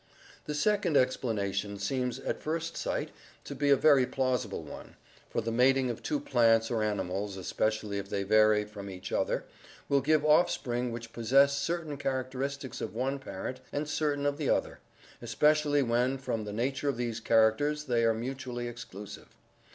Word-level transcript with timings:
The 0.45 0.55
second 0.55 0.97
explanation 0.97 1.77
seems 1.77 2.17
at 2.17 2.41
first 2.41 2.75
sight 2.75 3.11
to 3.43 3.53
be 3.53 3.69
a 3.69 3.75
very 3.75 4.07
plausible 4.07 4.63
one, 4.63 4.95
for 5.29 5.41
the 5.41 5.51
mating 5.51 5.91
of 5.91 6.01
two 6.01 6.19
plants 6.19 6.71
or 6.71 6.81
animals, 6.81 7.37
especially 7.37 7.99
if 7.99 8.09
they 8.09 8.23
vary 8.23 8.65
from 8.65 8.89
each 8.89 9.11
other, 9.11 9.45
will 9.87 10.01
give 10.01 10.25
offspring 10.25 10.91
which 10.91 11.13
possess 11.13 11.55
certain 11.55 11.97
characters 11.97 12.81
of 12.81 12.95
one 12.95 13.19
parent 13.19 13.59
and 13.71 13.87
certain 13.87 14.25
of 14.25 14.37
the 14.39 14.49
other, 14.49 14.79
especially 15.21 15.83
when 15.83 16.17
from 16.17 16.45
the 16.45 16.51
nature 16.51 16.89
of 16.89 16.97
these 16.97 17.19
characters 17.19 17.83
they 17.83 18.03
are 18.03 18.15
mutually 18.15 18.67
exclusive. 18.67 19.27